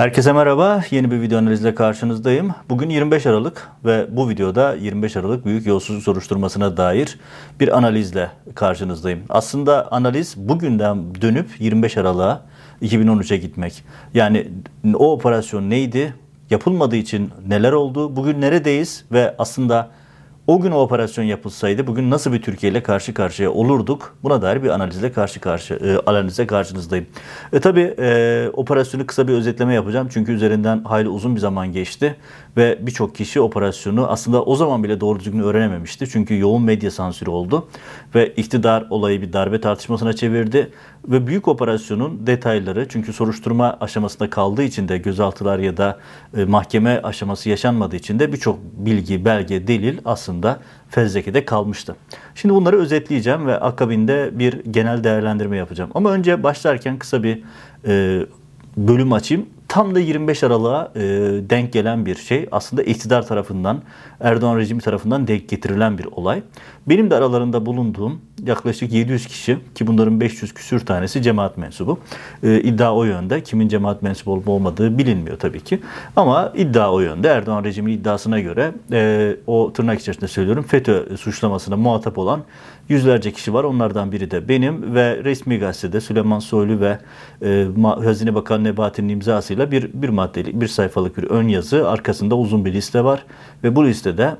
[0.00, 0.84] Herkese merhaba.
[0.90, 2.54] Yeni bir video analizle karşınızdayım.
[2.68, 7.18] Bugün 25 Aralık ve bu videoda 25 Aralık büyük yolsuzluk soruşturmasına dair
[7.60, 9.20] bir analizle karşınızdayım.
[9.28, 12.42] Aslında analiz bugünden dönüp 25 Aralık'a
[12.82, 13.84] 2013'e gitmek.
[14.14, 14.48] Yani
[14.94, 16.14] o operasyon neydi?
[16.50, 18.16] Yapılmadığı için neler oldu?
[18.16, 19.04] Bugün neredeyiz?
[19.12, 19.90] Ve aslında
[20.50, 24.16] o gün o operasyon yapılsaydı bugün nasıl bir Türkiye ile karşı karşıya olurduk?
[24.22, 27.06] Buna dair bir analizle karşı karşı e, analize karşınızdayım.
[27.52, 32.16] E tabi e, operasyonu kısa bir özetleme yapacağım çünkü üzerinden hayli uzun bir zaman geçti
[32.56, 36.08] ve birçok kişi operasyonu aslında o zaman bile doğru düzgün öğrenememişti.
[36.08, 37.68] Çünkü yoğun medya sansürü oldu
[38.14, 40.70] ve iktidar olayı bir darbe tartışmasına çevirdi
[41.08, 45.98] ve büyük operasyonun detayları çünkü soruşturma aşamasında kaldığı için de gözaltılar ya da
[46.36, 51.96] e, mahkeme aşaması yaşanmadığı için de birçok bilgi, belge, delil aslında fezlekede kalmıştı.
[52.34, 55.90] Şimdi bunları özetleyeceğim ve akabinde bir genel değerlendirme yapacağım.
[55.94, 57.42] Ama önce başlarken kısa bir
[57.86, 58.26] e,
[58.76, 61.00] bölüm açayım tam da 25 Aralık'a e,
[61.50, 62.48] denk gelen bir şey.
[62.52, 63.82] Aslında iktidar tarafından,
[64.20, 66.42] Erdoğan rejimi tarafından denk getirilen bir olay.
[66.86, 71.98] Benim de aralarında bulunduğum yaklaşık 700 kişi ki bunların 500 küsür tanesi cemaat mensubu.
[72.42, 73.42] E, iddia o yönde.
[73.42, 75.80] Kimin cemaat mensubu olup olmadığı bilinmiyor tabii ki.
[76.16, 77.28] Ama iddia o yönde.
[77.28, 82.42] Erdoğan rejiminin iddiasına göre e, o tırnak içerisinde söylüyorum FETÖ suçlamasına muhatap olan
[82.88, 83.64] yüzlerce kişi var.
[83.64, 86.98] Onlardan biri de benim ve resmi gazetede Süleyman Soylu ve
[87.42, 87.66] e,
[88.04, 91.88] Hazine Bakanı Nebati'nin imzasıyla bir, bir maddeli, bir sayfalık bir ön yazı.
[91.88, 93.26] Arkasında uzun bir liste var
[93.64, 94.36] ve bu listede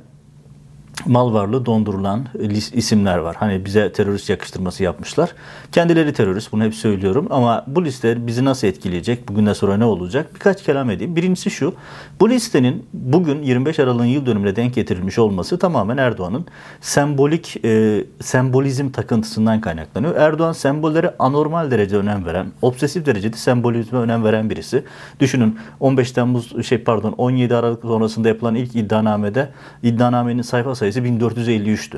[1.07, 2.27] mal varlığı dondurulan
[2.73, 3.37] isimler var.
[3.39, 5.35] Hani bize terörist yakıştırması yapmışlar.
[5.73, 9.29] Kendileri terörist bunu hep söylüyorum ama bu liste bizi nasıl etkileyecek?
[9.29, 10.35] Bugünden sonra ne olacak?
[10.35, 11.17] Birkaç kelam edeyim.
[11.17, 11.75] Birincisi şu.
[12.21, 16.47] Bu listenin bugün 25 Aralık'ın yıl dönümüne denk getirilmiş olması tamamen Erdoğan'ın
[16.81, 20.17] sembolik e, sembolizm takıntısından kaynaklanıyor.
[20.17, 24.85] Erdoğan sembollere anormal derece önem veren, obsesif derecede sembolizme önem veren birisi.
[25.21, 29.49] Düşünün 15 Temmuz şey pardon 17 Aralık sonrasında yapılan ilk iddianamede
[29.83, 31.97] iddianamenin sayfa sayısı sayısı 1453'tü.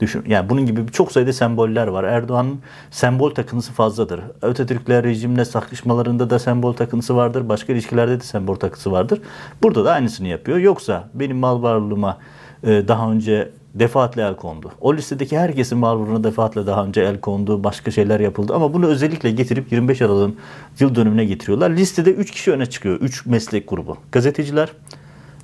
[0.00, 0.24] Düşün.
[0.26, 2.04] Yani bunun gibi çok sayıda semboller var.
[2.04, 2.60] Erdoğan'ın
[2.90, 4.20] sembol takıntısı fazladır.
[4.42, 7.48] Ötetürkler rejimle sakışmalarında da sembol takıntısı vardır.
[7.48, 9.20] Başka ilişkilerde de sembol takıntısı vardır.
[9.62, 10.58] Burada da aynısını yapıyor.
[10.58, 12.18] Yoksa benim mal varlığıma
[12.64, 14.72] e, daha önce defaatle el kondu.
[14.80, 17.64] O listedeki herkesin varlığına defaatle daha önce el kondu.
[17.64, 18.54] Başka şeyler yapıldı.
[18.54, 20.36] Ama bunu özellikle getirip 25 Aralık'ın
[20.80, 21.70] yıl dönümüne getiriyorlar.
[21.70, 23.00] Listede 3 kişi öne çıkıyor.
[23.00, 23.96] 3 meslek grubu.
[24.12, 24.72] Gazeteciler,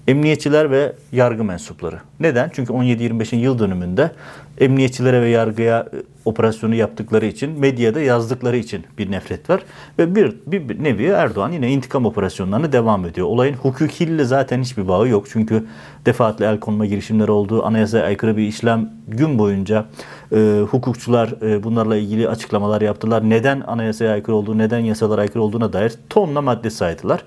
[0.08, 2.00] emniyetçiler ve yargı mensupları.
[2.20, 2.50] Neden?
[2.54, 4.10] Çünkü 17-25'in yıl dönümünde
[4.58, 9.62] emniyetçilere ve yargıya e, operasyonu yaptıkları için, medyada yazdıkları için bir nefret var.
[9.98, 13.26] Ve bir, bir, bir nevi Erdoğan yine intikam operasyonlarına devam ediyor.
[13.26, 15.26] Olayın hukukiyle zaten hiçbir bağı yok.
[15.32, 15.66] Çünkü
[16.06, 17.64] defaatle el konma girişimleri oldu.
[17.64, 19.84] Anayasaya aykırı bir işlem gün boyunca
[20.32, 23.30] e, hukukçular e, bunlarla ilgili açıklamalar yaptılar.
[23.30, 27.22] Neden anayasaya aykırı olduğu, neden yasalara aykırı olduğuna dair tonla madde saydılar.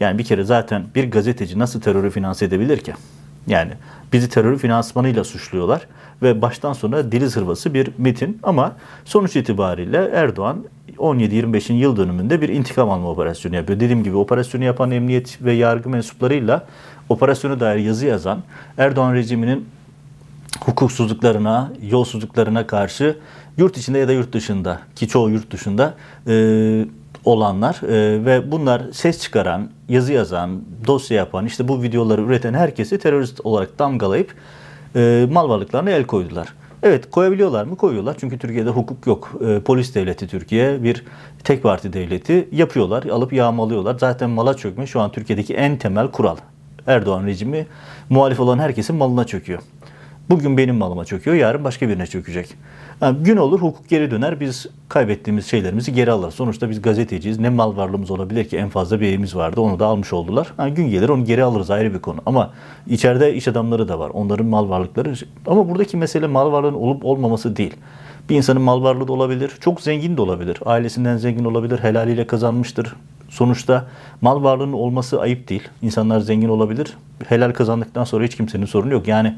[0.00, 2.94] Yani bir kere zaten bir gazeteci nasıl terörü finanse edebilir ki?
[3.46, 3.72] Yani
[4.12, 5.86] bizi terörü finansmanıyla suçluyorlar
[6.22, 10.64] ve baştan sona dili zırvası bir metin ama sonuç itibariyle Erdoğan
[10.98, 13.80] 17-25'in yıl dönümünde bir intikam alma operasyonu yapıyor.
[13.80, 16.66] Dediğim gibi operasyonu yapan emniyet ve yargı mensuplarıyla
[17.08, 18.42] operasyonu dair yazı yazan
[18.78, 19.68] Erdoğan rejiminin
[20.60, 23.16] hukuksuzluklarına, yolsuzluklarına karşı
[23.56, 25.94] yurt içinde ya da yurt dışında ki çoğu yurt dışında
[26.26, 26.32] e,
[27.26, 32.98] olanlar e, ve bunlar ses çıkaran, yazı yazan, dosya yapan, işte bu videoları üreten herkesi
[32.98, 34.34] terörist olarak damgalayıp
[34.96, 36.48] e, mal varlıklarına el koydular.
[36.82, 37.76] Evet koyabiliyorlar mı?
[37.76, 38.16] Koyuyorlar.
[38.20, 39.32] Çünkü Türkiye'de hukuk yok.
[39.48, 41.04] E, polis devleti Türkiye bir
[41.44, 43.04] tek parti devleti yapıyorlar.
[43.04, 43.96] Alıp yağmalıyorlar.
[43.98, 46.36] Zaten mala çökme şu an Türkiye'deki en temel kural.
[46.86, 47.66] Erdoğan rejimi
[48.10, 49.62] muhalif olan herkesin malına çöküyor.
[50.30, 52.54] Bugün benim malıma çöküyor, yarın başka birine çökecek.
[53.00, 56.34] Yani gün olur hukuk geri döner, biz kaybettiğimiz şeylerimizi geri alırız.
[56.34, 59.86] Sonuçta biz gazeteciyiz, ne mal varlığımız olabilir ki en fazla bir evimiz vardı, onu da
[59.86, 60.52] almış oldular.
[60.58, 62.18] Yani gün gelir onu geri alırız ayrı bir konu.
[62.26, 62.52] Ama
[62.86, 65.14] içeride iş adamları da var, onların mal varlıkları.
[65.46, 67.74] Ama buradaki mesele mal varlığının olup olmaması değil.
[68.28, 72.96] Bir insanın mal varlığı da olabilir, çok zengin de olabilir, ailesinden zengin olabilir, helaliyle kazanmıştır,
[73.28, 73.86] Sonuçta
[74.20, 75.68] mal varlığının olması ayıp değil.
[75.82, 76.96] İnsanlar zengin olabilir.
[77.28, 79.08] Helal kazandıktan sonra hiç kimsenin sorunu yok.
[79.08, 79.36] Yani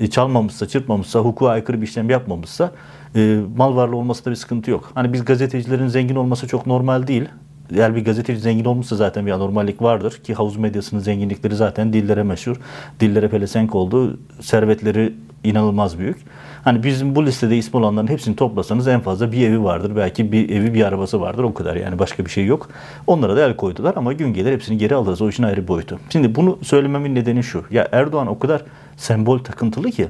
[0.00, 2.70] e, çalmamışsa, çırpmamışsa, hukuka aykırı bir işlem yapmamışsa
[3.16, 4.90] e, mal varlığı olmasında bir sıkıntı yok.
[4.94, 7.28] Hani biz gazetecilerin zengin olması çok normal değil.
[7.74, 12.22] Eğer bir gazeteci zengin olmuşsa zaten bir anormallik vardır ki havuz medyasının zenginlikleri zaten dillere
[12.22, 12.56] meşhur.
[13.00, 14.18] Dillere pelesenk oldu.
[14.40, 15.12] Servetleri
[15.44, 16.16] inanılmaz büyük.
[16.64, 19.96] Hani bizim bu listede ismi olanların hepsini toplasanız en fazla bir evi vardır.
[19.96, 22.68] Belki bir evi bir arabası vardır o kadar yani başka bir şey yok.
[23.06, 25.22] Onlara da el koydular ama gün gelir hepsini geri alırız.
[25.22, 25.98] O işin ayrı boyutu.
[26.10, 27.64] Şimdi bunu söylememin nedeni şu.
[27.70, 28.62] Ya Erdoğan o kadar
[28.96, 30.08] sembol takıntılı ki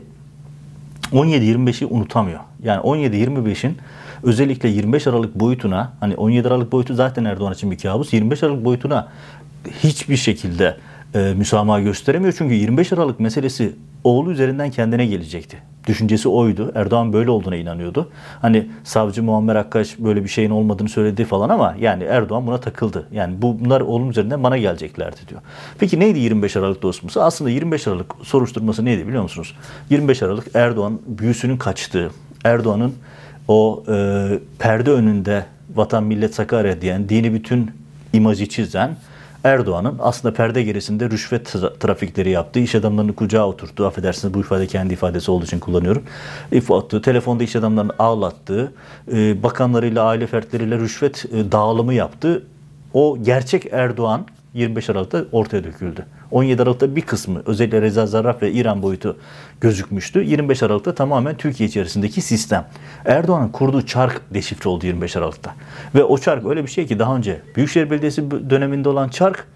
[1.12, 2.40] 17-25'i unutamıyor.
[2.62, 3.76] Yani 17-25'in
[4.22, 8.12] özellikle 25 Aralık boyutuna hani 17 Aralık boyutu zaten Erdoğan için bir kabus.
[8.12, 9.08] 25 Aralık boyutuna
[9.82, 10.76] hiçbir şekilde
[11.14, 12.34] e, müsamaha gösteremiyor.
[12.38, 13.72] Çünkü 25 Aralık meselesi
[14.04, 15.73] oğlu üzerinden kendine gelecekti.
[15.86, 16.72] Düşüncesi oydu.
[16.74, 18.08] Erdoğan böyle olduğuna inanıyordu.
[18.42, 23.08] Hani savcı Muammer Akkaş böyle bir şeyin olmadığını söyledi falan ama yani Erdoğan buna takıldı.
[23.12, 25.40] Yani bunlar oğlum üzerinden bana geleceklerdi diyor.
[25.78, 27.20] Peki neydi 25 Aralık dostumuzu?
[27.20, 29.54] Aslında 25 Aralık soruşturması neydi biliyor musunuz?
[29.90, 32.10] 25 Aralık Erdoğan büyüsünün kaçtığı,
[32.44, 32.94] Erdoğan'ın
[33.48, 34.28] o e,
[34.58, 37.70] perde önünde vatan millet Sakarya diyen, dini bütün
[38.12, 38.96] imajı çizen
[39.44, 43.86] Erdoğan'ın aslında perde gerisinde rüşvet trafikleri yaptığı, iş adamlarını kucağa oturttu.
[43.86, 46.02] Affedersiniz bu ifade kendi ifadesi olduğu için kullanıyorum.
[46.52, 48.72] İfatı, telefonda iş adamlarını ağlattığı,
[49.12, 52.46] e, bakanlarıyla, aile fertleriyle rüşvet e, dağılımı yaptı.
[52.94, 56.06] O gerçek Erdoğan 25 Aralık'ta ortaya döküldü.
[56.30, 59.16] 17 Aralık'ta bir kısmı özellikle Reza Zarrab ve İran boyutu
[59.60, 60.24] gözükmüştü.
[60.24, 62.66] 25 Aralık'ta tamamen Türkiye içerisindeki sistem.
[63.04, 65.54] Erdoğan'ın kurduğu çark deşifre oldu 25 Aralık'ta.
[65.94, 69.46] Ve o çark öyle bir şey ki daha önce Büyükşehir Belediyesi döneminde olan çark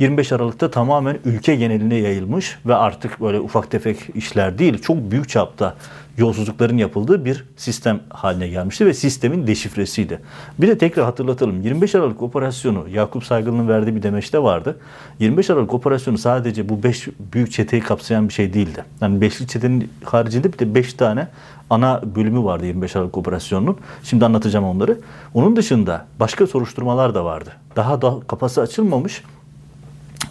[0.00, 5.28] 25 Aralık'ta tamamen ülke geneline yayılmış ve artık böyle ufak tefek işler değil, çok büyük
[5.28, 5.74] çapta
[6.18, 10.20] yolsuzlukların yapıldığı bir sistem haline gelmişti ve sistemin deşifresiydi.
[10.58, 11.62] Bir de tekrar hatırlatalım.
[11.62, 14.78] 25 Aralık operasyonu Yakup Saygılı'nın verdiği bir demeçte vardı.
[15.18, 18.84] 25 Aralık operasyonu sadece bu 5 büyük çeteyi kapsayan bir şey değildi.
[19.00, 21.28] Yani 5'li çetenin haricinde bir de 5 tane
[21.70, 23.76] ana bölümü vardı 25 Aralık operasyonunun.
[24.02, 24.98] Şimdi anlatacağım onları.
[25.34, 27.50] Onun dışında başka soruşturmalar da vardı.
[27.76, 29.22] Daha da kapası açılmamış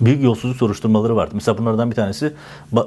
[0.01, 1.31] büyük yolsuzluk soruşturmaları vardı.
[1.33, 2.33] Mesela bunlardan bir tanesi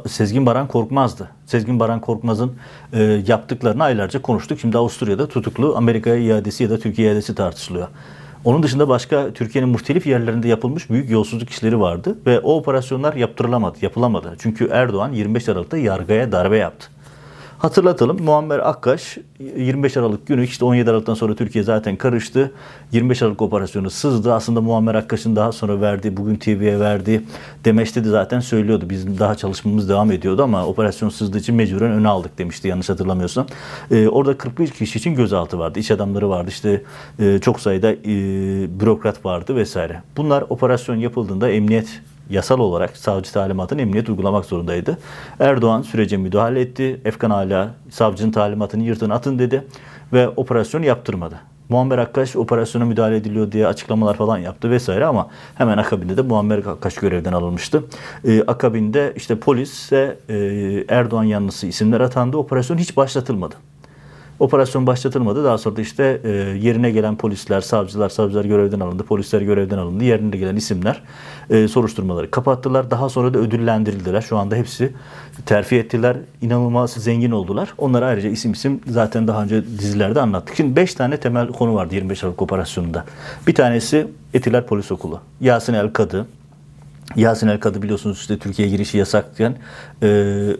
[0.06, 1.28] Sezgin Baran Korkmaz'dı.
[1.46, 2.52] Sezgin Baran Korkmaz'ın
[2.92, 4.60] e, yaptıklarını aylarca konuştuk.
[4.60, 7.88] Şimdi Avusturya'da tutuklu Amerika'ya iadesi ya da Türkiye iadesi tartışılıyor.
[8.44, 13.78] Onun dışında başka Türkiye'nin muhtelif yerlerinde yapılmış büyük yolsuzluk işleri vardı ve o operasyonlar yaptırılamadı,
[13.82, 14.34] yapılamadı.
[14.38, 16.88] Çünkü Erdoğan 25 Aralık'ta yargıya darbe yaptı.
[17.62, 19.18] Hatırlatalım Muammer Akkaş
[19.56, 22.52] 25 Aralık günü işte 17 Aralık'tan sonra Türkiye zaten karıştı.
[22.92, 24.34] 25 Aralık operasyonu sızdı.
[24.34, 27.20] Aslında Muammer Akkaş'ın daha sonra verdiği, bugün TV'ye verdiği
[27.64, 28.90] demeçte de zaten söylüyordu.
[28.90, 33.46] Bizim daha çalışmamız devam ediyordu ama operasyon sızdığı için mecburen öne aldık demişti yanlış hatırlamıyorsam.
[33.90, 35.78] Ee, orada 41 kişi için gözaltı vardı.
[35.78, 36.50] İş adamları vardı.
[36.50, 36.82] İşte
[37.18, 38.06] e, çok sayıda e,
[38.80, 40.02] bürokrat vardı vesaire.
[40.16, 44.98] Bunlar operasyon yapıldığında emniyet yasal olarak savcı talimatını emniyet uygulamak zorundaydı.
[45.40, 47.00] Erdoğan sürece müdahale etti.
[47.04, 49.64] Efkan hala savcının talimatını yırtın atın dedi
[50.12, 51.40] ve operasyonu yaptırmadı.
[51.68, 56.58] Muammer Akkaş operasyona müdahale ediliyor diye açıklamalar falan yaptı vesaire ama hemen akabinde de Muammer
[56.58, 57.84] Akkaş görevden alınmıştı.
[58.24, 60.36] Ee, akabinde işte polis ve e,
[60.88, 62.36] Erdoğan yanlısı isimler atandı.
[62.36, 63.54] Operasyon hiç başlatılmadı.
[64.38, 65.44] Operasyon başlatılmadı.
[65.44, 66.28] Daha sonra da işte e,
[66.60, 70.04] yerine gelen polisler, savcılar, savcılar görevden alındı, polisler görevden alındı.
[70.04, 71.02] Yerine gelen isimler
[71.52, 72.90] e, soruşturmaları kapattılar.
[72.90, 74.20] Daha sonra da ödüllendirildiler.
[74.20, 74.92] Şu anda hepsi
[75.46, 76.16] terfi ettiler.
[76.42, 77.74] İnanılmaz zengin oldular.
[77.78, 80.56] Onlara ayrıca isim isim zaten daha önce dizilerde anlattık.
[80.56, 83.04] Şimdi 5 tane temel konu vardı 25 Aralık operasyonunda.
[83.46, 85.20] Bir tanesi Etiler Polis Okulu.
[85.40, 86.26] Yasin El Kadı,
[87.16, 89.56] Yasin El Kadı biliyorsunuz işte Türkiye'ye girişi yasakken
[90.02, 90.06] e,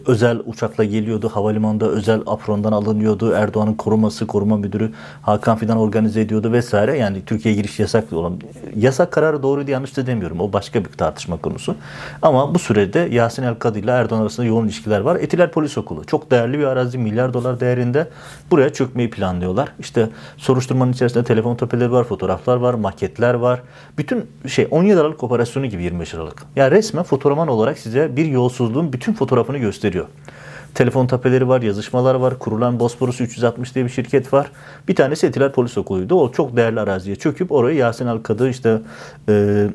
[0.05, 1.29] özel uçakla geliyordu.
[1.33, 3.31] Havalimanında özel aprondan alınıyordu.
[3.31, 4.91] Erdoğan'ın koruması, koruma müdürü
[5.21, 6.97] Hakan Fidan organize ediyordu vesaire.
[6.97, 8.39] Yani Türkiye'ye giriş yasak olan.
[8.75, 10.39] Yasak kararı doğru diye yanlış da demiyorum.
[10.39, 11.75] O başka bir tartışma konusu.
[12.21, 15.15] Ama bu sürede Yasin El Kadı ile Erdoğan arasında yoğun ilişkiler var.
[15.15, 16.05] Etiler Polis Okulu.
[16.05, 16.97] Çok değerli bir arazi.
[16.97, 18.07] Milyar dolar değerinde.
[18.51, 19.69] Buraya çökmeyi planlıyorlar.
[19.79, 23.61] İşte soruşturmanın içerisinde telefon tepeleri var, fotoğraflar var, maketler var.
[23.97, 26.32] Bütün şey 17 Aralık operasyonu gibi 25 Aralık.
[26.55, 30.05] Yani resmen fotoğraman olarak size bir yolsuzluğun bütün fotoğrafını gösteriyor.
[30.73, 34.51] Telefon tapeleri var, yazışmalar var, kurulan Bosporus 360 diye bir şirket var.
[34.87, 36.15] Bir tanesi Etiler Polis Okulu'ydu.
[36.15, 38.81] O çok değerli araziye çöküp orayı Yasin Alkadı işte
[39.29, 39.67] e,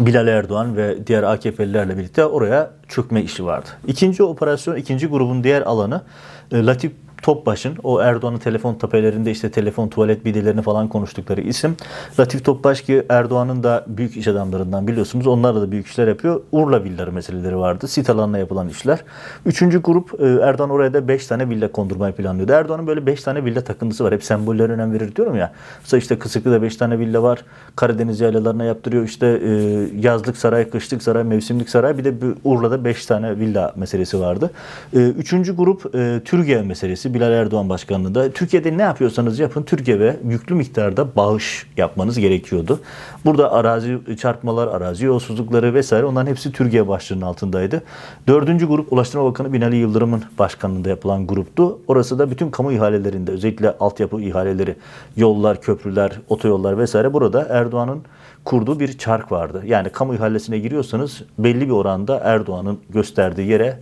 [0.00, 3.68] Bilal Erdoğan ve diğer AKP'lilerle birlikte oraya çökme işi vardı.
[3.86, 6.02] İkinci operasyon, ikinci grubun diğer alanı
[6.52, 6.92] e, Latif
[7.22, 11.76] Topbaş'ın o Erdoğan'ın telefon tapelerinde işte telefon tuvalet bilgilerini falan konuştukları isim.
[12.20, 15.26] Latif Topbaş ki Erdoğan'ın da büyük iş adamlarından biliyorsunuz.
[15.26, 16.40] Onlarla da büyük işler yapıyor.
[16.52, 17.88] Urla villaları meseleleri vardı.
[17.88, 18.98] Sit alanına yapılan işler.
[19.46, 22.52] Üçüncü grup e, Erdoğan oraya da 5 tane villa kondurmayı planlıyordu.
[22.52, 24.14] Erdoğan'ın böyle 5 tane villa takıntısı var.
[24.14, 25.52] Hep sembollere önem verir diyorum ya.
[25.80, 27.44] Mesela işte Kısıklı'da 5 tane villa var.
[27.76, 29.04] Karadeniz yaylalarına yaptırıyor.
[29.04, 29.50] İşte e,
[30.00, 31.98] yazlık saray, kışlık saray, mevsimlik saray.
[31.98, 34.50] Bir de Urla'da 5 tane villa meselesi vardı.
[34.94, 35.92] E, üçüncü grup
[36.24, 37.14] Türkiye meselesi.
[37.16, 42.80] Bilal Erdoğan başkanlığında Türkiye'de ne yapıyorsanız yapın Türkiye'ye yüklü miktarda bağış yapmanız gerekiyordu.
[43.24, 47.82] Burada arazi çarpmalar, arazi yolsuzlukları vesaire onların hepsi Türkiye başlığının altındaydı.
[48.28, 51.78] Dördüncü grup Ulaştırma Bakanı Binali Yıldırım'ın başkanlığında yapılan gruptu.
[51.88, 54.76] Orası da bütün kamu ihalelerinde özellikle altyapı ihaleleri,
[55.16, 58.02] yollar, köprüler, otoyollar vesaire burada Erdoğan'ın
[58.44, 59.62] kurduğu bir çark vardı.
[59.66, 63.78] Yani kamu ihalesine giriyorsanız belli bir oranda Erdoğan'ın gösterdiği yere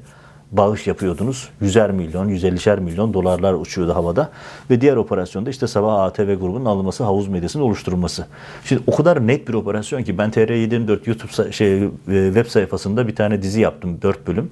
[0.57, 1.49] bağış yapıyordunuz.
[1.63, 4.31] 100'er milyon, 150'şer milyon dolarlar uçuyordu havada.
[4.71, 8.27] Ve diğer operasyonda işte sabah ATV grubunun alınması, havuz medyasının oluşturulması.
[8.65, 13.15] Şimdi o kadar net bir operasyon ki ben TR724 YouTube şey, e, web sayfasında bir
[13.15, 13.99] tane dizi yaptım.
[14.03, 14.51] 4 bölüm.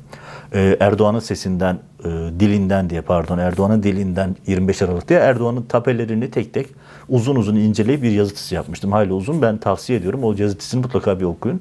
[0.54, 2.08] Ee, Erdoğan'ın sesinden, e,
[2.40, 6.66] dilinden diye pardon Erdoğan'ın dilinden 25 Aralık diye Erdoğan'ın tapelerini tek tek
[7.08, 8.92] uzun uzun inceleyip bir yazıtısı yapmıştım.
[8.92, 10.24] Hayli uzun ben tavsiye ediyorum.
[10.24, 11.60] O yazıtısını mutlaka bir okuyun.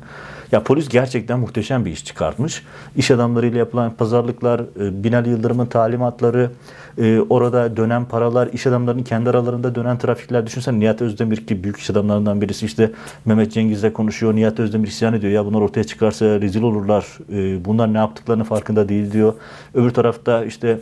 [0.52, 2.64] Ya polis gerçekten muhteşem bir iş çıkartmış.
[2.96, 6.52] İş adamlarıyla yapılan pazarlıklar, e, Binali Yıldırım'ın talimatları,
[6.98, 10.46] e, orada dönen paralar, iş adamlarının kendi aralarında dönen trafikler.
[10.46, 12.92] Düşünsen Nihat Özdemir ki büyük iş adamlarından birisi işte
[13.26, 14.36] Mehmet Cengiz'le konuşuyor.
[14.36, 15.34] Nihat Özdemir isyan ediyor.
[15.34, 17.06] Ya bunlar ortaya çıkarsa rezil olurlar.
[17.34, 19.34] E, bunlar ne yaptıklarını farkında değil diyor.
[19.74, 20.80] Öbür tarafta işte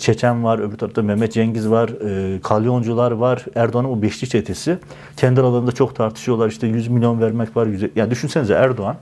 [0.00, 1.90] Çeçen var, öbür tarafta Mehmet Cengiz var,
[2.42, 3.44] kalyoncular var.
[3.54, 4.78] Erdoğan'ın o beşli çetesi.
[5.16, 6.48] Kendi aralarında çok tartışıyorlar.
[6.48, 7.66] İşte 100 milyon vermek var.
[7.66, 8.97] 100, yani düşünsenize Erdoğan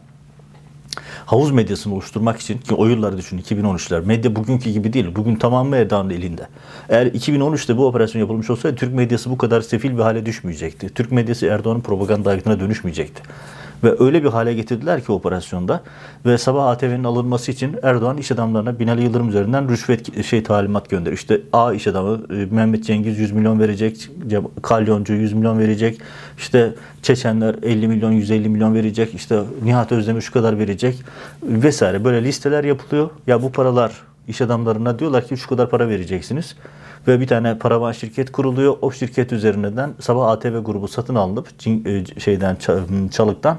[1.26, 5.06] havuz medyasını oluşturmak için ki o yılları düşünün 2013'ler medya bugünkü gibi değil.
[5.16, 6.49] Bugün tamamı Erdoğan'ın elinde.
[6.88, 10.88] Eğer 2013'te bu operasyon yapılmış olsaydı Türk medyası bu kadar sefil bir hale düşmeyecekti.
[10.88, 13.23] Türk medyası Erdoğan'ın propaganda aygıtına dönüşmeyecekti.
[13.85, 15.83] Ve öyle bir hale getirdiler ki operasyonda
[16.26, 21.12] ve sabah ATV'nin alınması için Erdoğan iş adamlarına Binali Yıldırım üzerinden rüşvet şey talimat gönder.
[21.12, 24.11] İşte A iş adamı e, Mehmet Cengiz 100 milyon verecek,
[24.62, 26.00] Kalyoncu 100 milyon verecek,
[26.38, 31.02] işte Çeçenler 50 milyon 150 milyon verecek, işte Nihat Özdemir şu kadar verecek
[31.42, 33.11] vesaire böyle listeler yapılıyor.
[33.26, 33.92] Ya bu paralar
[34.28, 36.56] iş adamlarına diyorlar ki şu kadar para vereceksiniz.
[37.08, 38.76] Ve bir tane paravan şirket kuruluyor.
[38.82, 42.56] O şirket üzerinden sabah ATV grubu satın alınıp e, şeyden
[43.10, 43.58] Çalık'tan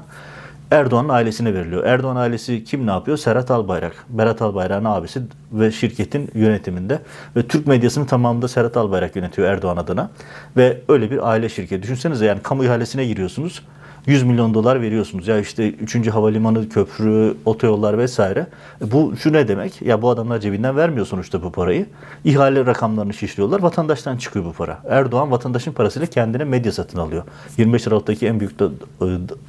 [0.70, 1.84] Erdoğan'ın ailesine veriliyor.
[1.84, 3.16] Erdoğan ailesi kim ne yapıyor?
[3.16, 4.04] Serhat Albayrak.
[4.08, 5.20] Berat Albayrak'ın abisi
[5.52, 6.98] ve şirketin yönetiminde.
[7.36, 10.10] Ve Türk medyasının tamamında Serhat Albayrak yönetiyor Erdoğan adına.
[10.56, 11.82] Ve öyle bir aile şirketi.
[11.82, 13.62] Düşünsenize yani kamu ihalesine giriyorsunuz.
[14.08, 15.28] 100 milyon dolar veriyorsunuz.
[15.28, 16.08] Ya işte 3.
[16.08, 18.46] havalimanı, köprü, otoyollar vesaire.
[18.80, 19.82] Bu şu ne demek?
[19.82, 21.86] Ya bu adamlar cebinden vermiyor sonuçta bu parayı.
[22.24, 23.62] İhale rakamlarını şişiriyorlar.
[23.62, 24.78] Vatandaştan çıkıyor bu para.
[24.88, 27.24] Erdoğan vatandaşın parasıyla kendine medya satın alıyor.
[27.58, 28.66] 25 Aralık'taki en büyük e,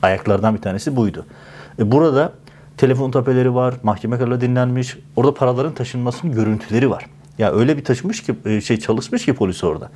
[0.01, 1.25] ayaklardan bir tanesi buydu.
[1.79, 2.33] E burada
[2.77, 4.97] telefon tapeleri var, mahkeme kararı dinlenmiş.
[5.15, 7.05] Orada paraların taşınmasının görüntüleri var.
[7.39, 9.89] Ya öyle bir taşımış ki e, şey çalışmış ki polis orada.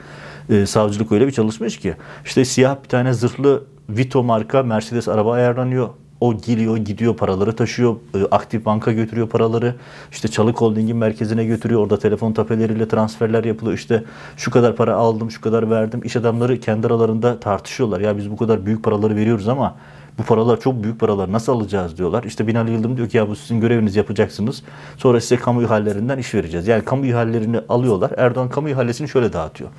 [0.50, 1.96] E, savcılık öyle bir çalışmış ki
[2.26, 5.90] işte siyah bir tane zırhlı Vito marka Mercedes araba ayarlanıyor.
[6.20, 9.76] O geliyor, gidiyor, paraları taşıyor, e, aktif banka götürüyor paraları.
[10.12, 11.82] İşte Çalık Holding'in merkezine götürüyor.
[11.82, 13.78] Orada telefon tapeleriyle transferler yapılıyor.
[13.78, 14.04] İşte
[14.38, 16.02] şu kadar para aldım, şu kadar verdim.
[16.04, 18.00] İş adamları kendi aralarında tartışıyorlar.
[18.00, 19.76] Ya biz bu kadar büyük paraları veriyoruz ama
[20.20, 22.24] bu paralar çok büyük paralar nasıl alacağız diyorlar.
[22.24, 24.64] İşte Binali Yıldırım diyor ki ya bu sizin göreviniz yapacaksınız.
[24.98, 26.68] Sonra size kamu ihalelerinden iş vereceğiz.
[26.68, 28.12] Yani kamu ihalelerini alıyorlar.
[28.18, 29.70] Erdoğan kamu ihalesini şöyle dağıtıyor.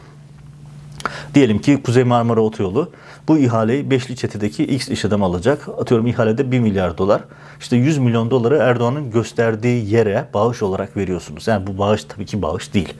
[1.34, 2.90] Diyelim ki Kuzey Marmara Otoyolu
[3.28, 5.68] bu ihaleyi Beşli Çete'deki X iş adamı alacak.
[5.68, 7.24] Atıyorum ihalede 1 milyar dolar.
[7.60, 11.48] İşte 100 milyon doları Erdoğan'ın gösterdiği yere bağış olarak veriyorsunuz.
[11.48, 12.94] Yani bu bağış tabii ki bağış değil.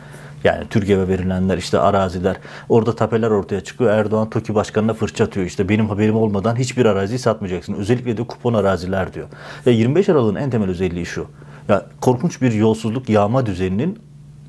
[0.45, 2.37] Yani Türkiye'ye verilenler işte araziler.
[2.69, 3.91] Orada tapeler ortaya çıkıyor.
[3.91, 5.47] Erdoğan TOKİ Başkanı'na fırça atıyor.
[5.47, 7.75] İşte benim haberim olmadan hiçbir araziyi satmayacaksın.
[7.75, 9.29] Özellikle de kupon araziler diyor.
[9.67, 11.27] Ya 25 Aralık'ın en temel özelliği şu.
[11.69, 13.99] Ya korkunç bir yolsuzluk yağma düzeninin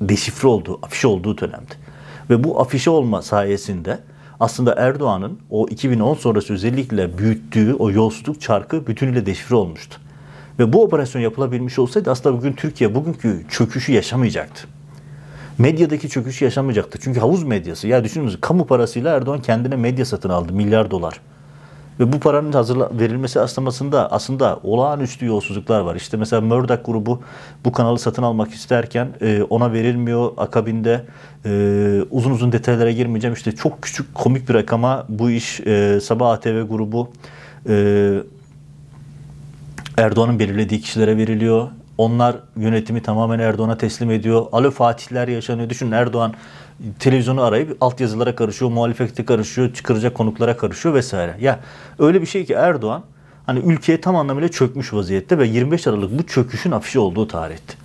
[0.00, 1.74] deşifre olduğu, afişe olduğu dönemdi.
[2.30, 3.98] Ve bu afişe olma sayesinde
[4.40, 10.00] aslında Erdoğan'ın o 2010 sonrası özellikle büyüttüğü o yolsuzluk çarkı bütünüyle deşifre olmuştu.
[10.58, 14.75] Ve bu operasyon yapılabilmiş olsaydı aslında bugün Türkiye bugünkü çöküşü yaşamayacaktı.
[15.58, 16.98] Medyadaki çöküşü yaşamayacaktı.
[17.02, 17.88] Çünkü havuz medyası.
[17.88, 21.20] Ya düşününüz kamu parasıyla Erdoğan kendine medya satın aldı milyar dolar.
[22.00, 25.96] Ve bu paranın hazırla, verilmesi aşamasında aslında olağanüstü yolsuzluklar var.
[25.96, 27.22] İşte mesela Murdoch grubu
[27.64, 30.32] bu kanalı satın almak isterken e, ona verilmiyor.
[30.36, 31.04] Akabinde
[31.44, 31.50] e,
[32.10, 33.34] uzun uzun detaylara girmeyeceğim.
[33.34, 37.10] İşte çok küçük komik bir rakama bu iş e, Sabah ATV grubu
[37.68, 38.14] e,
[39.96, 41.68] Erdoğan'ın belirlediği kişilere veriliyor.
[41.98, 44.46] Onlar yönetimi tamamen Erdoğan'a teslim ediyor.
[44.52, 45.70] Alo Fatihler yaşanıyor.
[45.70, 46.34] Düşünün Erdoğan
[46.98, 51.36] televizyonu arayıp altyazılara karışıyor, muhalefete karışıyor, çıkaracak konuklara karışıyor vesaire.
[51.40, 51.60] Ya
[51.98, 53.02] öyle bir şey ki Erdoğan
[53.46, 57.76] hani ülkeye tam anlamıyla çökmüş vaziyette ve 25 Aralık bu çöküşün afişi olduğu tarihti.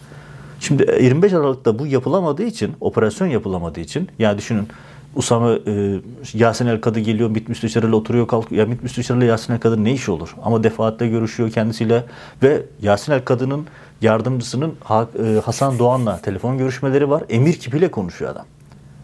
[0.60, 4.68] Şimdi 25 Aralık'ta bu yapılamadığı için, operasyon yapılamadığı için ya düşünün
[5.16, 6.02] Usama e,
[6.34, 8.60] Yasin El Kadı geliyor, MİT Müsteşarı'yla oturuyor kalkıyor.
[8.60, 10.36] Ya MİT Müsteşarı'yla Yasin El Kadı ne iş olur?
[10.44, 12.04] Ama defaatle görüşüyor kendisiyle
[12.44, 13.66] ve Yasin El Kadı'nın
[14.02, 17.24] yardımcısının e, Hasan Doğan'la telefon görüşmeleri var.
[17.30, 18.46] Emir kipiyle konuşuyor adam.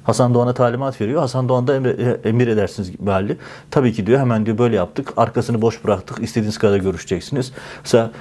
[0.04, 1.22] Hasan Doğan'a talimat veriyor.
[1.22, 3.38] Hasan Doğan da emir, e, emir edersiniz mahalli.
[3.72, 5.14] Tabii ki diyor hemen diyor böyle yaptık.
[5.18, 6.24] Arkasını boş bıraktık.
[6.24, 7.52] İstediğiniz kadar görüşeceksiniz.
[7.84, 8.12] Mesela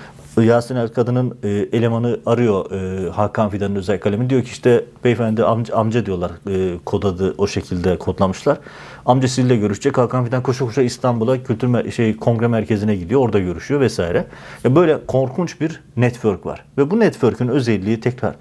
[0.43, 4.31] Yasin El Kadın'ın e, elemanı arıyor e, Hakan Fidan'ın özel kalemi.
[4.31, 8.59] Diyor ki işte beyefendi amca, amca diyorlar e, kod adı o şekilde kodlamışlar.
[9.07, 9.99] Amcasıyla görüşecek.
[9.99, 13.21] Hakan Fidan koşa koşa İstanbul'a kültür şey kongre merkezine gidiyor.
[13.21, 14.25] Orada görüşüyor vesaire.
[14.65, 16.65] Ya böyle korkunç bir network var.
[16.79, 18.35] Ve bu network'ün özelliği tekrar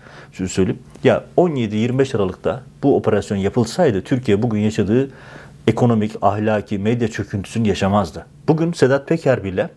[0.48, 0.80] söyleyeyim.
[1.04, 5.10] Ya 17-25 Aralık'ta bu operasyon yapılsaydı Türkiye bugün yaşadığı
[5.68, 8.25] ekonomik, ahlaki, medya çöküntüsünü yaşamazdı.
[8.48, 9.70] Bugün Sedat Peker bile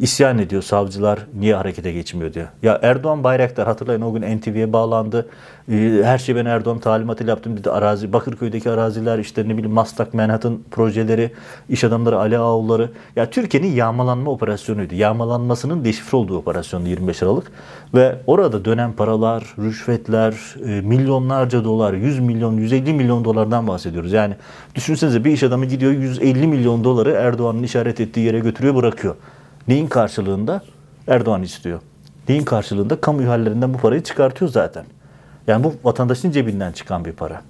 [0.00, 2.46] isyan ediyor savcılar niye harekete geçmiyor diyor.
[2.62, 5.28] Ya Erdoğan Bayraktar hatırlayın o gün NTV'ye bağlandı.
[5.72, 7.70] Ee, Her şeyi ben Erdoğan talimatıyla yaptım dedi.
[7.70, 11.30] Arazi, Bakırköy'deki araziler işte ne bileyim Maslak, Manhattan projeleri,
[11.68, 12.90] iş adamları, Ali Ağoğulları.
[13.16, 14.94] Ya Türkiye'nin yağmalanma operasyonuydu.
[14.94, 17.52] Yağmalanmasının deşifre olduğu operasyondu 25 Aralık.
[17.94, 20.34] Ve orada dönen paralar, rüşvetler,
[20.66, 24.12] e, milyonlarca dolar, 100 milyon, 150 milyon dolardan bahsediyoruz.
[24.12, 24.34] Yani
[24.74, 29.14] düşünsenize bir iş adamı gidiyor 150 milyon doları Erdoğan'ın işaret ettiği yere götürüyor bırakıyor.
[29.68, 30.62] Neyin karşılığında?
[31.08, 31.80] Erdoğan istiyor.
[32.28, 33.00] Neyin karşılığında?
[33.00, 34.84] Kamu ihalelerinden bu parayı çıkartıyor zaten.
[35.46, 37.42] Yani bu vatandaşın cebinden çıkan bir para.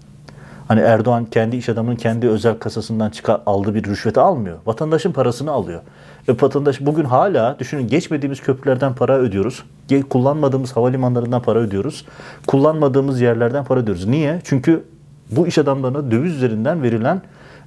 [0.69, 4.59] Hani Erdoğan kendi iş adamının kendi özel kasasından çıkar, aldığı bir rüşveti almıyor.
[4.67, 5.81] Vatandaşın parasını alıyor.
[6.29, 9.65] Ve vatandaş bugün hala düşünün geçmediğimiz köprülerden para ödüyoruz.
[10.11, 12.07] Kullanmadığımız havalimanlarından para ödüyoruz.
[12.47, 14.07] Kullanmadığımız yerlerden para ödüyoruz.
[14.07, 14.41] Niye?
[14.45, 14.85] Çünkü
[15.31, 17.23] bu iş adamlarına döviz üzerinden verilen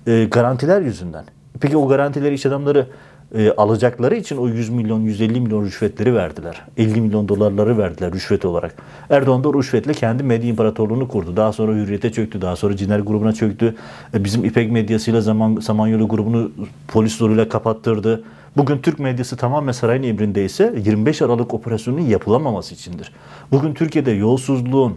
[0.07, 1.25] e, garantiler yüzünden.
[1.59, 2.87] Peki o garantileri iş adamları
[3.35, 6.61] e, alacakları için o 100 milyon, 150 milyon rüşvetleri verdiler.
[6.77, 8.75] 50 milyon dolarları verdiler rüşvet olarak.
[9.09, 11.35] Erdoğan da rüşvetle kendi medya imparatorluğunu kurdu.
[11.35, 12.41] Daha sonra Hürriyet'e çöktü.
[12.41, 13.75] Daha sonra Ciner grubuna çöktü.
[14.13, 16.51] E, bizim İpek medyasıyla zaman, Samanyolu grubunu
[16.87, 18.23] polis zoruyla kapattırdı.
[18.57, 23.11] Bugün Türk medyası tamamen sarayın emrindeyse 25 Aralık operasyonunun yapılamaması içindir.
[23.51, 24.95] Bugün Türkiye'de yolsuzluğun,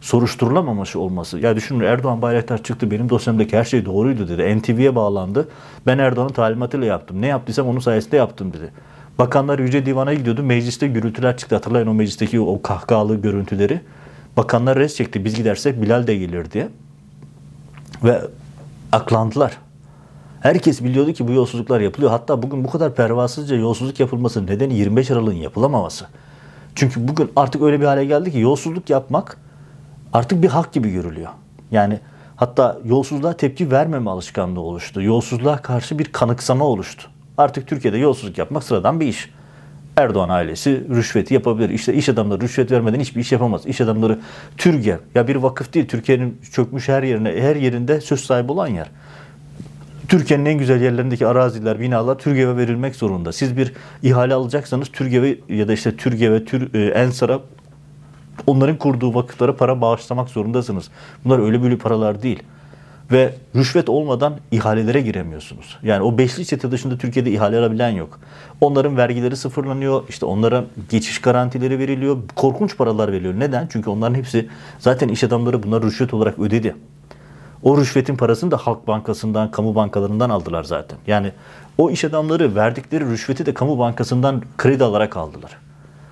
[0.00, 1.38] soruşturulamaması olması.
[1.38, 4.58] Ya düşünün Erdoğan Bayraktar çıktı benim dosyamdaki her şey doğruydu dedi.
[4.58, 5.48] NTV'ye bağlandı.
[5.86, 7.22] Ben Erdoğan'ın talimatıyla yaptım.
[7.22, 8.72] Ne yaptıysam onun sayesinde yaptım dedi.
[9.18, 10.42] Bakanlar Yüce Divan'a gidiyordu.
[10.42, 11.54] Mecliste gürültüler çıktı.
[11.54, 13.80] Hatırlayın o meclisteki o kahkahalı görüntüleri.
[14.36, 15.24] Bakanlar res çekti.
[15.24, 16.68] Biz gidersek Bilal de gelir diye.
[18.04, 18.20] Ve
[18.92, 19.56] aklandılar.
[20.40, 22.10] Herkes biliyordu ki bu yolsuzluklar yapılıyor.
[22.10, 26.06] Hatta bugün bu kadar pervasızca yolsuzluk yapılmasının nedeni 25 Aralık'ın yapılamaması.
[26.74, 29.36] Çünkü bugün artık öyle bir hale geldi ki yolsuzluk yapmak
[30.12, 31.30] artık bir hak gibi görülüyor.
[31.70, 32.00] Yani
[32.36, 35.02] hatta yolsuzluğa tepki vermeme alışkanlığı oluştu.
[35.02, 37.08] Yolsuzluğa karşı bir kanıksama oluştu.
[37.38, 39.30] Artık Türkiye'de yolsuzluk yapmak sıradan bir iş.
[39.96, 41.70] Erdoğan ailesi rüşveti yapabilir.
[41.70, 43.66] İşte iş adamları rüşvet vermeden hiçbir iş yapamaz.
[43.66, 44.18] İş adamları
[44.56, 45.88] Türge ya bir vakıf değil.
[45.88, 48.90] Türkiye'nin çökmüş her yerine her yerinde söz sahibi olan yer.
[50.08, 53.32] Türkiye'nin en güzel yerlerindeki araziler, binalar TÜRGEV'e verilmek zorunda.
[53.32, 57.40] Siz bir ihale alacaksanız TÜRGEV'e ya da işte TÜRGEV'e, Tür, e, Ensar'a
[58.46, 60.88] onların kurduğu vakıflara para bağışlamak zorundasınız.
[61.24, 62.42] Bunlar öyle böyle paralar değil.
[63.12, 65.78] Ve rüşvet olmadan ihalelere giremiyorsunuz.
[65.82, 68.20] Yani o beşli çete dışında Türkiye'de ihale alabilen yok.
[68.60, 70.02] Onların vergileri sıfırlanıyor.
[70.08, 72.18] İşte onlara geçiş garantileri veriliyor.
[72.36, 73.34] Korkunç paralar veriliyor.
[73.38, 73.68] Neden?
[73.72, 74.48] Çünkü onların hepsi
[74.78, 76.76] zaten iş adamları bunları rüşvet olarak ödedi.
[77.62, 80.98] O rüşvetin parasını da Halk Bankası'ndan, kamu bankalarından aldılar zaten.
[81.06, 81.32] Yani
[81.78, 85.56] o iş adamları verdikleri rüşveti de kamu bankasından kredi alarak aldılar.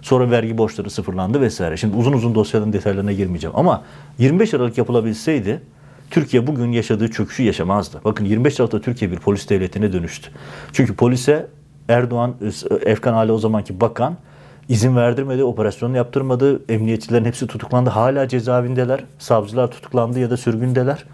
[0.09, 1.77] Sonra vergi borçları sıfırlandı vesaire.
[1.77, 3.57] Şimdi uzun uzun dosyaların detaylarına girmeyeceğim.
[3.57, 3.83] Ama
[4.19, 5.63] 25 Aralık yapılabilseydi
[6.11, 8.01] Türkiye bugün yaşadığı çöküşü yaşamazdı.
[8.05, 10.31] Bakın 25 Aralık'ta Türkiye bir polis devletine dönüştü.
[10.73, 11.47] Çünkü polise
[11.89, 12.35] Erdoğan,
[12.87, 14.17] Efkan Ali o zamanki bakan
[14.69, 16.73] izin verdirmedi, operasyonu yaptırmadı.
[16.73, 17.91] Emniyetçilerin hepsi tutuklandı.
[17.91, 19.05] Hala cezaevindeler.
[19.19, 21.05] Savcılar tutuklandı ya da sürgündeler.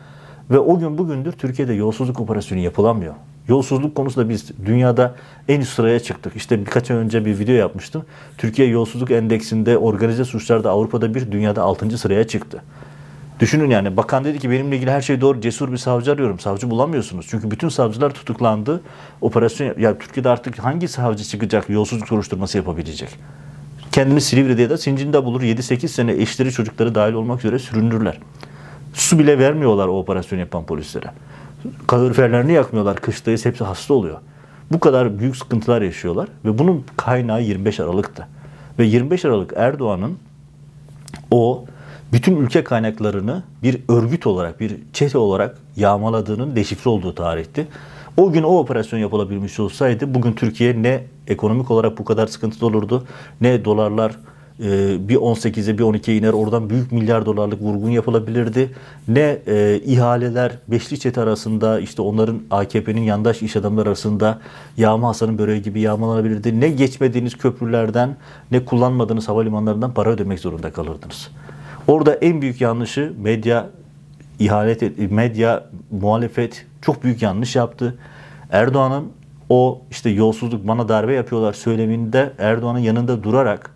[0.51, 3.15] Ve o gün bugündür Türkiye'de yolsuzluk operasyonu yapılamıyor.
[3.49, 5.15] Yolsuzluk konusunda biz dünyada
[5.49, 6.37] en üst sıraya çıktık.
[6.37, 8.05] İşte birkaç ay önce bir video yapmıştım.
[8.39, 11.99] Türkiye yolsuzluk endeksinde organize suçlarda Avrupa'da bir, dünyada 6.
[11.99, 12.63] sıraya çıktı.
[13.41, 16.39] Düşünün yani bakan dedi ki benimle ilgili her şey doğru cesur bir savcı arıyorum.
[16.39, 17.27] Savcı bulamıyorsunuz.
[17.29, 18.81] Çünkü bütün savcılar tutuklandı.
[19.21, 23.09] Operasyon ya Türkiye'de artık hangi savcı çıkacak yolsuzluk soruşturması yapabilecek?
[23.93, 25.43] Kendini Silivri'de ya da Sincin'de bulur.
[25.43, 28.19] 7-8 sene eşleri çocukları dahil olmak üzere süründürürler.
[28.95, 31.07] Su bile vermiyorlar o operasyon yapan polislere.
[31.87, 32.97] Kaloriferlerini yakmıyorlar.
[32.97, 34.19] Kıştayız hepsi hasta oluyor.
[34.73, 38.29] Bu kadar büyük sıkıntılar yaşıyorlar ve bunun kaynağı 25 Aralık'tı.
[38.79, 40.19] Ve 25 Aralık Erdoğan'ın
[41.31, 41.65] o
[42.13, 47.67] bütün ülke kaynaklarını bir örgüt olarak, bir çete olarak yağmaladığının deşifre olduğu tarihti.
[48.17, 53.05] O gün o operasyon yapılabilmiş olsaydı bugün Türkiye ne ekonomik olarak bu kadar sıkıntıda olurdu
[53.41, 54.17] ne dolarlar
[54.61, 58.71] e, bir 18'e bir 12'ye iner oradan büyük milyar dolarlık vurgun yapılabilirdi.
[59.09, 64.41] Ne e, ihaleler beşli çete arasında işte onların AKP'nin yandaş iş adamları arasında
[64.77, 66.61] yağma Hasan'ın böreği gibi yağmalanabilirdi.
[66.61, 68.17] Ne geçmediğiniz köprülerden
[68.51, 71.31] ne kullanmadığınız havalimanlarından para ödemek zorunda kalırdınız.
[71.89, 73.71] Orada en büyük yanlışı medya
[74.39, 77.99] ihanet et, medya muhalefet çok büyük yanlış yaptı.
[78.51, 79.05] Erdoğan'ın
[79.49, 83.74] o işte yolsuzluk bana darbe yapıyorlar söyleminde Erdoğan'ın yanında durarak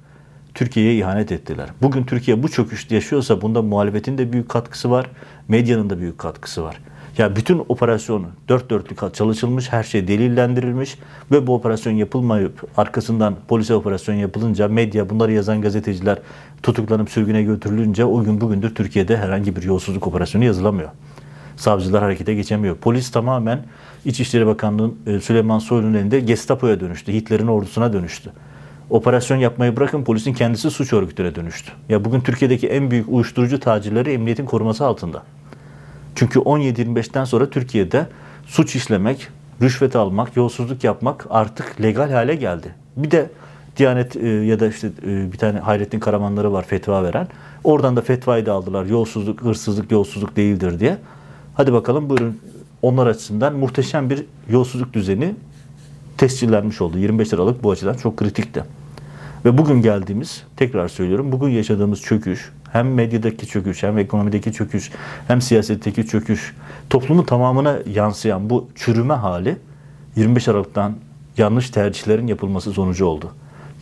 [0.59, 1.69] Türkiye'ye ihanet ettiler.
[1.83, 5.11] Bugün Türkiye bu çöküşte yaşıyorsa bunda muhalefetin de büyük katkısı var,
[5.49, 6.81] medyanın da büyük katkısı var.
[7.19, 10.99] Ya bütün operasyon dört dörtlük çalışılmış, her şey delillendirilmiş
[11.31, 16.19] ve bu operasyon yapılmayıp arkasından polise operasyon yapılınca medya bunları yazan gazeteciler
[16.63, 20.91] tutuklanıp sürgüne götürülünce o gün bugündür Türkiye'de herhangi bir yolsuzluk operasyonu yazılamıyor.
[21.57, 22.77] Savcılar harekete geçemiyor.
[22.77, 23.65] Polis tamamen
[24.05, 27.13] İçişleri Bakanlığı'nın e, Süleyman Soylu'nun elinde Gestapo'ya dönüştü.
[27.13, 28.33] Hitler'in ordusuna dönüştü.
[28.91, 31.73] Operasyon yapmayı bırakın polisin kendisi suç örgütüne dönüştü.
[31.89, 35.23] Ya bugün Türkiye'deki en büyük uyuşturucu tacirleri emniyetin koruması altında.
[36.15, 38.07] Çünkü 17-25'ten sonra Türkiye'de
[38.47, 39.29] suç işlemek,
[39.63, 42.75] rüşvet almak, yolsuzluk yapmak artık legal hale geldi.
[42.97, 43.31] Bir de
[43.77, 47.29] Diyanet e, ya da işte e, bir tane Hayrettin Karamanları var fetva veren.
[47.65, 48.85] Oradan da fetvayı da aldılar.
[48.85, 50.97] Yolsuzluk, hırsızlık, yolsuzluk değildir diye.
[51.55, 52.39] Hadi bakalım buyurun
[52.83, 55.35] onlar açısından muhteşem bir yolsuzluk düzeni
[56.19, 56.99] tescillenmiş oldu.
[56.99, 58.65] 25 Aralık bu açıdan çok kritikti.
[59.45, 64.91] Ve bugün geldiğimiz, tekrar söylüyorum, bugün yaşadığımız çöküş, hem medyadaki çöküş, hem ekonomideki çöküş,
[65.29, 66.57] hem siyasetteki çöküş,
[66.91, 69.57] toplumun tamamına yansıyan bu çürüme hali
[70.17, 70.95] 25 Aralık'tan
[71.37, 73.33] yanlış tercihlerin yapılması sonucu oldu.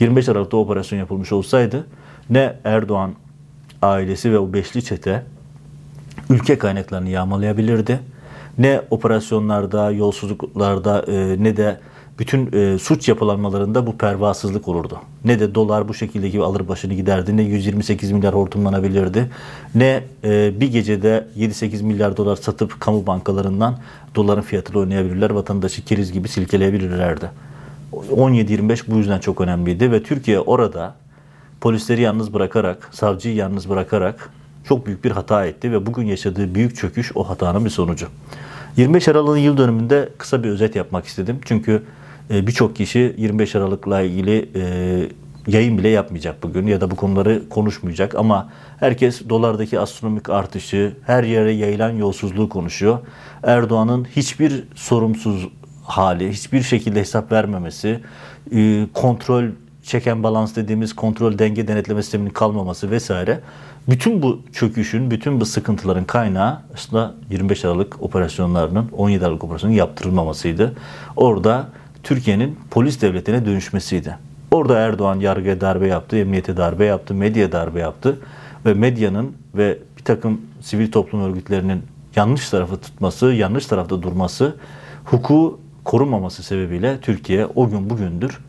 [0.00, 1.86] 25 Aralık'ta operasyon yapılmış olsaydı
[2.30, 3.12] ne Erdoğan
[3.82, 5.22] ailesi ve o beşli çete
[6.30, 8.00] ülke kaynaklarını yağmalayabilirdi.
[8.58, 11.80] Ne operasyonlarda, yolsuzluklarda e, ne de
[12.18, 14.98] bütün e, suç yapılanmalarında bu pervasızlık olurdu.
[15.24, 19.30] Ne de dolar bu şekildeki alır başını giderdi, ne 128 milyar hortumlanabilirdi,
[19.74, 23.78] ne e, bir gecede 7-8 milyar dolar satıp kamu bankalarından
[24.14, 27.30] doların fiyatını oynayabilirler, vatandaşı keriz gibi silkeleyebilirlerdi.
[27.92, 30.94] 17-25 bu yüzden çok önemliydi ve Türkiye orada
[31.60, 34.30] polisleri yalnız bırakarak, savcıyı yalnız bırakarak
[34.68, 38.06] çok büyük bir hata etti ve bugün yaşadığı büyük çöküş o hatanın bir sonucu.
[38.76, 41.38] 25 Aralık'ın yıl dönümünde kısa bir özet yapmak istedim.
[41.44, 41.82] Çünkü
[42.30, 44.62] e, birçok kişi 25 Aralık'la ilgili e,
[45.46, 48.48] yayın bile yapmayacak bugün ya da bu konuları konuşmayacak ama
[48.80, 52.98] herkes dolardaki astronomik artışı, her yere yayılan yolsuzluğu konuşuyor.
[53.42, 55.48] Erdoğan'ın hiçbir sorumsuz
[55.84, 58.00] hali, hiçbir şekilde hesap vermemesi,
[58.52, 59.44] e, kontrol
[59.82, 63.40] çeken balans dediğimiz kontrol denge denetleme sisteminin kalmaması vesaire.
[63.88, 70.74] Bütün bu çöküşün, bütün bu sıkıntıların kaynağı aslında 25 Aralık operasyonlarının 17 Aralık operasyonunun yaptırılmamasıydı.
[71.16, 71.68] Orada
[72.06, 74.18] Türkiye'nin polis devletine dönüşmesiydi.
[74.50, 78.18] Orada Erdoğan yargıya darbe yaptı, emniyete darbe yaptı, medya darbe yaptı
[78.66, 81.82] ve medyanın ve bir takım sivil toplum örgütlerinin
[82.16, 84.56] yanlış tarafı tutması, yanlış tarafta durması,
[85.04, 88.40] hukuku korunmaması sebebiyle Türkiye o gün bugündür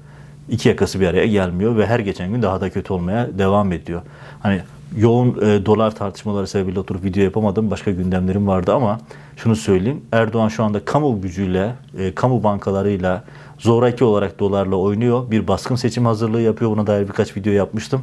[0.50, 4.02] iki yakası bir araya gelmiyor ve her geçen gün daha da kötü olmaya devam ediyor.
[4.40, 4.62] Hani
[4.98, 7.72] yoğun e, dolar tartışmaları sebebiyle oturup video yapamadım.
[7.72, 9.00] Başka gündemlerim vardı ama
[9.38, 10.02] şunu söyleyeyim.
[10.12, 13.24] Erdoğan şu anda kamu gücüyle, e, kamu bankalarıyla
[13.58, 15.32] zoraki olarak dolarla oynuyor.
[15.32, 16.72] Bir baskın seçim hazırlığı yapıyor.
[16.72, 18.02] Buna dair birkaç video yapmıştım.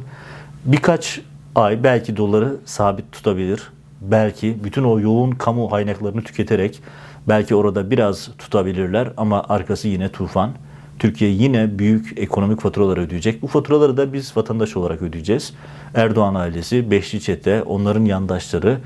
[0.65, 1.21] Birkaç
[1.55, 3.63] ay belki doları sabit tutabilir.
[4.01, 6.81] Belki bütün o yoğun kamu kaynaklarını tüketerek
[7.27, 10.51] belki orada biraz tutabilirler ama arkası yine tufan.
[10.99, 13.41] Türkiye yine büyük ekonomik faturalar ödeyecek.
[13.41, 15.53] Bu faturaları da biz vatandaş olarak ödeyeceğiz.
[15.93, 18.77] Erdoğan ailesi, Beşli Çete, onların yandaşları,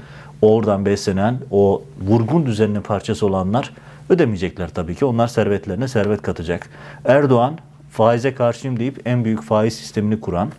[0.42, 3.74] oradan beslenen o vurgun düzeninin parçası olanlar
[4.10, 5.06] ödemeyecekler tabii ki.
[5.06, 6.70] Onlar servetlerine servet katacak.
[7.06, 7.58] Erdoğan
[7.92, 10.50] faize karşıyım deyip en büyük faiz sistemini kuran,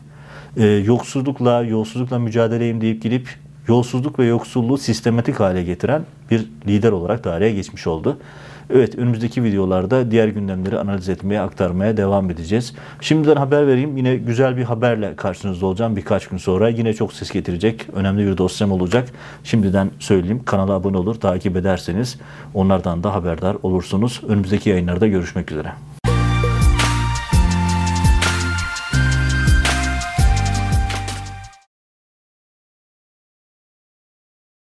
[0.57, 3.29] e, yoksullukla, yolsuzlukla mücadeleyim deyip gidip
[3.69, 8.19] yolsuzluk ve yoksulluğu sistematik hale getiren bir lider olarak tarihe geçmiş oldu.
[8.75, 12.75] Evet önümüzdeki videolarda diğer gündemleri analiz etmeye, aktarmaya devam edeceğiz.
[13.01, 13.97] Şimdiden haber vereyim.
[13.97, 16.69] Yine güzel bir haberle karşınızda olacağım birkaç gün sonra.
[16.69, 19.09] Yine çok ses getirecek önemli bir dosyam olacak.
[19.45, 20.43] Şimdiden söyleyeyim.
[20.45, 22.19] Kanala abone olur, takip ederseniz
[22.55, 24.21] onlardan da haberdar olursunuz.
[24.29, 25.73] Önümüzdeki yayınlarda görüşmek üzere.